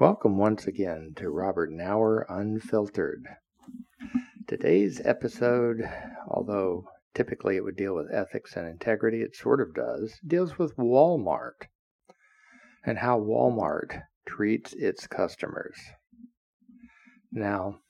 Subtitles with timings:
[0.00, 3.26] Welcome once again to Robert Nauer Unfiltered.
[4.48, 5.82] Today's episode,
[6.26, 10.78] although typically it would deal with ethics and integrity, it sort of does, deals with
[10.78, 11.66] Walmart
[12.86, 15.78] and how Walmart treats its customers.
[17.30, 17.80] Now,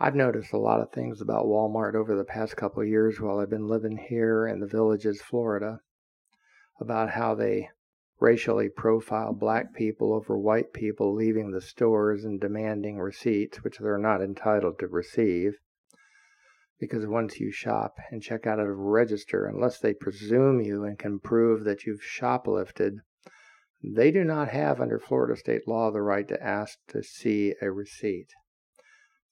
[0.00, 3.48] I've noticed a lot of things about Walmart over the past couple years while I've
[3.48, 5.78] been living here in the villages, Florida,
[6.80, 7.70] about how they
[8.20, 13.98] racially profile black people over white people leaving the stores and demanding receipts, which they're
[13.98, 15.58] not entitled to receive.
[16.78, 20.98] Because once you shop and check out at a register, unless they presume you and
[20.98, 22.98] can prove that you've shoplifted,
[23.82, 27.70] they do not have, under Florida state law, the right to ask to see a
[27.70, 28.28] receipt.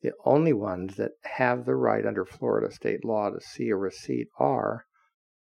[0.02, 4.29] The only ones that have the right under Florida state law to see a receipt
[4.38, 4.87] are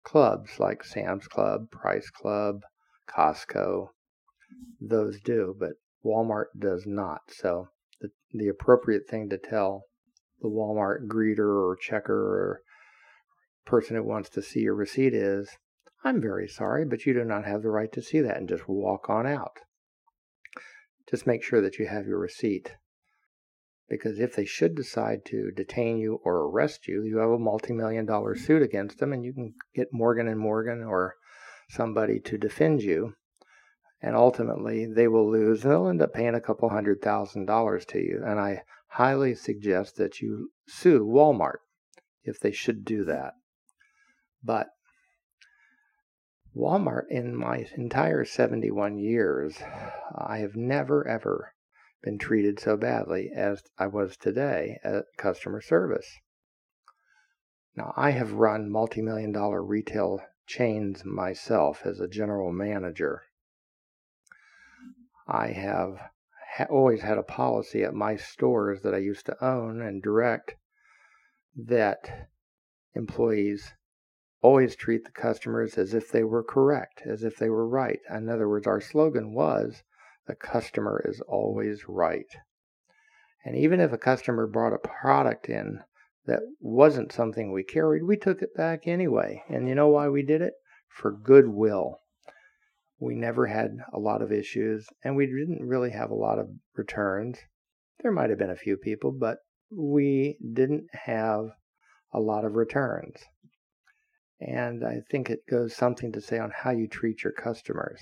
[0.03, 2.61] clubs like Sam's Club, Price Club,
[3.09, 3.89] Costco.
[4.79, 5.73] Those do, but
[6.05, 7.21] Walmart does not.
[7.29, 7.69] So
[8.01, 9.83] the, the appropriate thing to tell
[10.41, 12.61] the Walmart greeter or checker or
[13.65, 15.49] person who wants to see your receipt is,
[16.03, 18.67] I'm very sorry, but you do not have the right to see that and just
[18.67, 19.57] walk on out.
[21.09, 22.75] Just make sure that you have your receipt
[23.89, 28.05] because if they should decide to detain you or arrest you, you have a multi-million
[28.05, 31.15] dollar suit against them and you can get Morgan and Morgan or
[31.69, 33.13] somebody to defend you
[34.01, 37.85] and ultimately they will lose and they'll end up paying a couple hundred thousand dollars
[37.85, 41.59] to you and I highly suggest that you sue Walmart
[42.23, 43.33] if they should do that.
[44.43, 44.69] But
[46.55, 49.59] Walmart in my entire 71 years,
[50.15, 51.53] I have never ever
[52.01, 56.09] been treated so badly as I was today at customer service.
[57.75, 63.21] Now, I have run multi million dollar retail chains myself as a general manager.
[65.27, 65.99] I have
[66.55, 70.55] ha- always had a policy at my stores that I used to own and direct
[71.55, 72.29] that
[72.95, 73.75] employees
[74.41, 77.99] always treat the customers as if they were correct, as if they were right.
[78.09, 79.83] In other words, our slogan was
[80.25, 82.35] the customer is always right.
[83.45, 85.83] And even if a customer brought a product in
[86.29, 89.43] that wasn't something we carried, we took it back anyway.
[89.49, 90.53] And you know why we did it?
[90.87, 92.01] For goodwill.
[92.99, 96.49] We never had a lot of issues, and we didn't really have a lot of
[96.75, 97.39] returns.
[98.01, 99.37] There might have been a few people, but
[99.71, 101.49] we didn't have
[102.13, 103.15] a lot of returns.
[104.39, 108.01] And I think it goes something to say on how you treat your customers.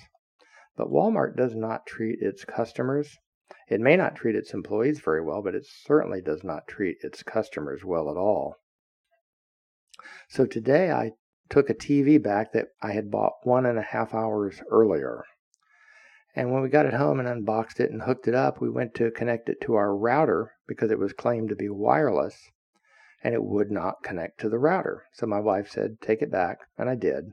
[0.76, 3.18] But Walmart does not treat its customers.
[3.68, 7.22] It may not treat its employees very well, but it certainly does not treat its
[7.24, 8.56] customers well at all.
[10.30, 11.12] So today I
[11.50, 15.24] took a TV back that I had bought one and a half hours earlier.
[16.36, 18.94] And when we got it home and unboxed it and hooked it up, we went
[18.96, 22.52] to connect it to our router because it was claimed to be wireless
[23.24, 25.04] and it would not connect to the router.
[25.12, 26.60] So my wife said, Take it back.
[26.78, 27.32] And I did.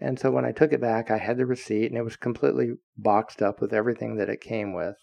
[0.00, 2.74] And so when I took it back, I had the receipt and it was completely
[2.96, 4.96] boxed up with everything that it came with.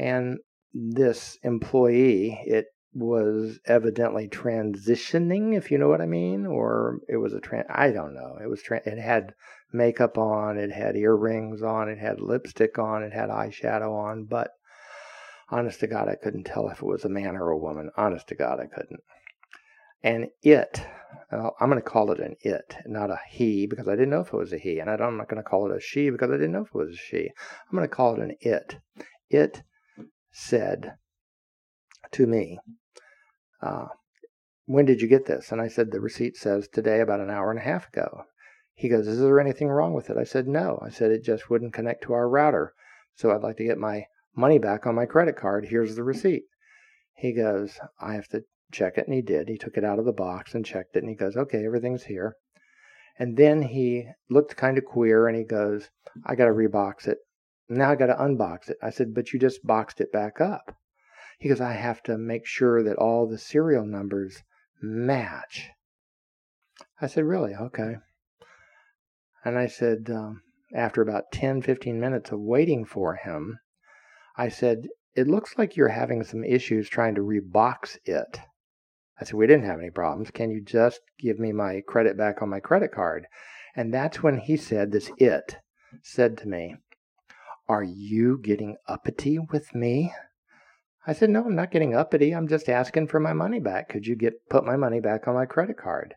[0.00, 0.38] And
[0.72, 7.34] this employee, it was evidently transitioning, if you know what I mean, or it was
[7.34, 7.66] a trans.
[7.68, 8.38] I don't know.
[8.42, 9.34] It was tra- it had
[9.74, 14.52] makeup on, it had earrings on, it had lipstick on, it had eyeshadow on, but
[15.50, 17.90] honest to God, I couldn't tell if it was a man or a woman.
[17.98, 19.00] Honest to God, I couldn't.
[20.02, 20.82] And it,
[21.30, 24.32] I'm going to call it an it, not a he, because I didn't know if
[24.32, 24.78] it was a he.
[24.78, 26.74] And I'm not going to call it a she because I didn't know if it
[26.74, 27.28] was a she.
[27.70, 28.78] I'm going to call it an it.
[29.28, 29.62] It
[30.30, 30.94] said
[32.12, 32.58] to me,
[33.62, 33.88] uh,
[34.66, 35.52] When did you get this?
[35.52, 38.24] And I said, The receipt says today, about an hour and a half ago.
[38.74, 40.16] He goes, Is there anything wrong with it?
[40.16, 40.78] I said, No.
[40.82, 42.72] I said, It just wouldn't connect to our router.
[43.14, 45.66] So I'd like to get my money back on my credit card.
[45.66, 46.44] Here's the receipt.
[47.14, 49.06] He goes, I have to check it.
[49.06, 49.48] And he did.
[49.48, 51.00] He took it out of the box and checked it.
[51.00, 52.36] And he goes, Okay, everything's here.
[53.18, 55.90] And then he looked kind of queer and he goes,
[56.24, 57.18] I got to rebox it.
[57.72, 58.78] Now I got to unbox it.
[58.82, 60.76] I said, But you just boxed it back up.
[61.38, 64.42] He goes, I have to make sure that all the serial numbers
[64.82, 65.70] match.
[67.00, 67.54] I said, Really?
[67.54, 67.98] Okay.
[69.44, 70.42] And I said, um,
[70.74, 73.60] after about 10, 15 minutes of waiting for him,
[74.36, 78.40] I said, It looks like you're having some issues trying to rebox it.
[79.20, 80.32] I said, We didn't have any problems.
[80.32, 83.28] Can you just give me my credit back on my credit card?
[83.76, 85.58] And that's when he said, This it
[86.02, 86.74] said to me,
[87.70, 90.12] Are you getting uppity with me?
[91.06, 92.32] I said, No, I'm not getting uppity.
[92.32, 93.88] I'm just asking for my money back.
[93.88, 96.16] Could you get put my money back on my credit card?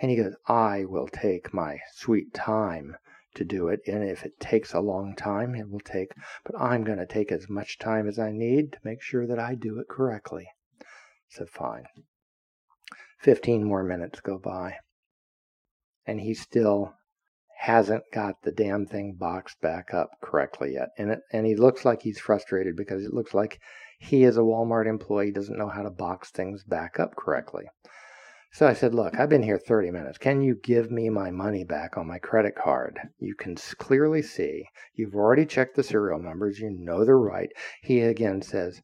[0.00, 2.96] And he goes, I will take my sweet time
[3.34, 3.80] to do it.
[3.86, 6.12] And if it takes a long time, it will take,
[6.46, 9.38] but I'm going to take as much time as I need to make sure that
[9.38, 10.48] I do it correctly.
[11.28, 11.84] Said fine.
[13.18, 14.76] 15 more minutes go by.
[16.06, 16.94] And he still
[17.66, 20.90] hasn't got the damn thing boxed back up correctly yet.
[20.98, 23.58] And it, and he looks like he's frustrated because it looks like
[23.98, 27.64] he as a Walmart employee doesn't know how to box things back up correctly.
[28.52, 30.16] So I said, Look, I've been here 30 minutes.
[30.16, 33.00] Can you give me my money back on my credit card?
[33.18, 36.60] You can clearly see you've already checked the serial numbers.
[36.60, 37.50] You know they're right.
[37.82, 38.80] He again says,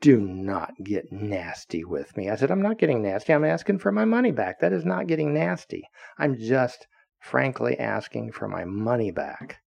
[0.00, 2.30] Do not get nasty with me.
[2.30, 3.34] I said, I'm not getting nasty.
[3.34, 4.60] I'm asking for my money back.
[4.60, 5.82] That is not getting nasty.
[6.16, 6.86] I'm just
[7.18, 9.60] frankly asking for my money back.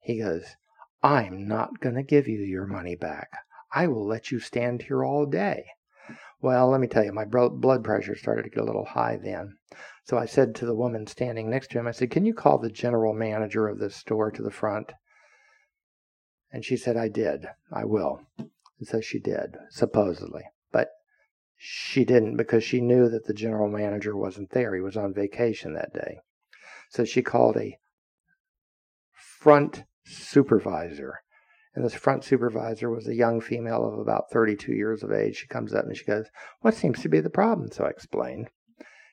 [0.00, 0.56] He goes,
[1.02, 3.30] I'm not going to give you your money back.
[3.72, 5.64] I will let you stand here all day.
[6.40, 9.58] Well, let me tell you, my blood pressure started to get a little high then.
[10.04, 12.58] So I said to the woman standing next to him, I said, Can you call
[12.58, 14.92] the general manager of this store to the front?
[16.52, 17.46] And she said, I did.
[17.72, 18.20] I will.
[18.38, 20.42] And so she did, supposedly.
[20.72, 20.90] But
[21.56, 24.74] she didn't because she knew that the general manager wasn't there.
[24.74, 26.18] He was on vacation that day.
[26.92, 27.78] So she called a
[29.12, 31.20] front supervisor.
[31.74, 35.36] And this front supervisor was a young female of about 32 years of age.
[35.36, 36.26] She comes up and she goes,
[36.60, 37.72] What seems to be the problem?
[37.72, 38.50] So I explained.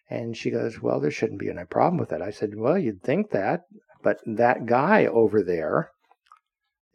[0.09, 2.21] And she goes, Well, there shouldn't be any problem with it.
[2.21, 3.61] I said, Well, you'd think that,
[4.03, 5.91] but that guy over there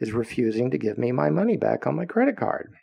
[0.01, 2.75] is refusing to give me my money back on my credit card.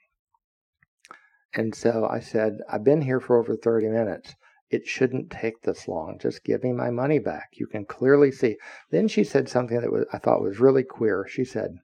[1.54, 4.36] And so I said, I've been here for over 30 minutes.
[4.72, 6.18] It shouldn't take this long.
[6.18, 7.50] Just give me my money back.
[7.54, 8.56] You can clearly see.
[8.90, 11.28] Then she said something that was, I thought was really queer.
[11.30, 11.76] She said,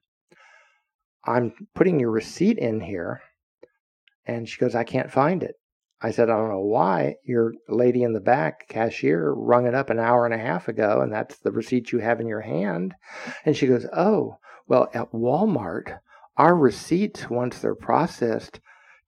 [1.24, 3.20] I'm putting your receipt in here.
[4.24, 5.56] And she goes, I can't find it.
[6.00, 7.16] I said, I don't know why.
[7.24, 11.00] Your lady in the back, cashier, rung it up an hour and a half ago,
[11.02, 12.94] and that's the receipt you have in your hand.
[13.44, 15.98] And she goes, Oh, well, at Walmart,
[16.36, 18.60] our receipts, once they're processed,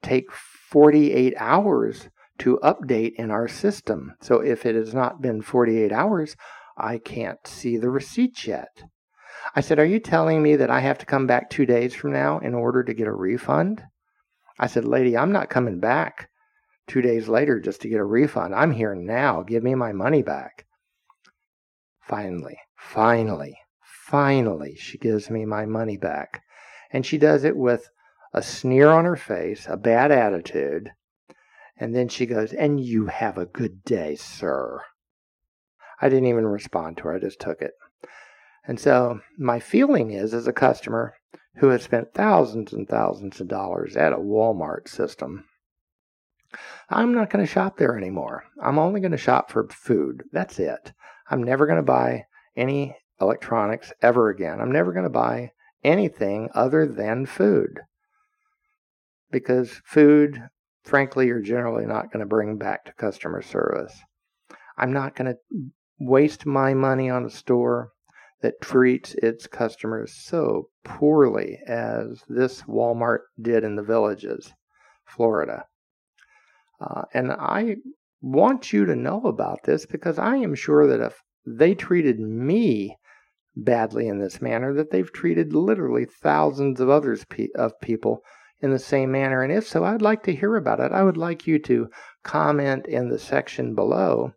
[0.02, 2.08] take 48 hours
[2.40, 4.14] to update in our system.
[4.20, 6.36] So if it has not been 48 hours,
[6.76, 8.82] I can't see the receipts yet.
[9.54, 12.12] I said, Are you telling me that I have to come back two days from
[12.12, 13.82] now in order to get a refund?
[14.58, 16.28] I said, Lady, I'm not coming back
[16.86, 18.54] two days later just to get a refund.
[18.54, 19.42] I'm here now.
[19.42, 20.66] Give me my money back.
[22.00, 26.42] Finally, finally, finally, she gives me my money back.
[26.90, 27.88] And she does it with
[28.32, 30.90] a sneer on her face, a bad attitude,
[31.80, 34.82] and then she goes, And you have a good day, sir.
[36.00, 37.72] I didn't even respond to her, I just took it.
[38.66, 41.14] And so my feeling is, as a customer
[41.56, 45.46] who has spent thousands and thousands of dollars at a Walmart system,
[46.90, 48.44] I'm not going to shop there anymore.
[48.62, 50.24] I'm only going to shop for food.
[50.32, 50.92] That's it.
[51.30, 54.60] I'm never going to buy any electronics ever again.
[54.60, 57.80] I'm never going to buy anything other than food.
[59.30, 60.48] Because food
[60.90, 63.96] frankly, you're generally not going to bring back to customer service.
[64.76, 65.70] I'm not going to
[66.00, 67.92] waste my money on a store
[68.42, 74.52] that treats its customers so poorly as this Walmart did in the villages,
[75.04, 75.64] Florida.
[76.80, 77.76] Uh, and I
[78.20, 82.96] want you to know about this because I am sure that if they treated me
[83.54, 88.22] badly in this manner, that they've treated literally thousands of others pe- of people
[88.60, 89.42] in the same manner?
[89.42, 90.92] And if so, I'd like to hear about it.
[90.92, 91.90] I would like you to
[92.22, 94.32] comment in the section below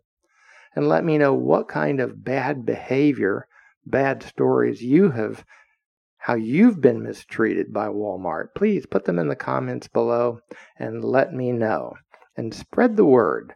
[0.74, 3.46] and let me know what kind of bad behavior,
[3.86, 5.44] bad stories you have,
[6.18, 8.48] how you've been mistreated by Walmart.
[8.56, 10.40] Please put them in the comments below
[10.78, 11.94] and let me know.
[12.36, 13.54] And spread the word.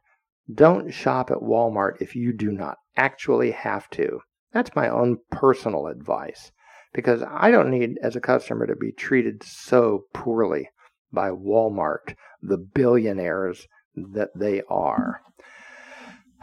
[0.54, 4.20] Don't shop at Walmart if you do not actually have to.
[4.52, 6.52] That's my own personal advice
[6.92, 10.70] because I don't need, as a customer, to be treated so poorly
[11.12, 15.20] by Walmart, the billionaires that they are.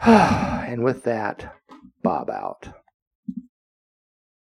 [0.00, 1.54] and with that,
[2.02, 2.68] Bob out.